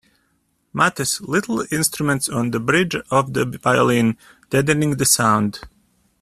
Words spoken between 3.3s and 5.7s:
the violin, deadening the sound.